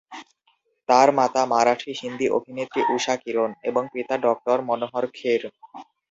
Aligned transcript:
তার 0.89 1.07
মাতা 1.17 1.41
মারাঠি 1.51 1.91
হিন্দি 1.99 2.27
অভিনেত্রী 2.37 2.81
ঊষা 2.95 3.15
কিরণ 3.23 3.49
এবং 3.69 3.83
পিতা 3.93 4.15
ডক্টর 4.25 4.57
মনোহর 4.69 5.05
খের। 5.17 5.41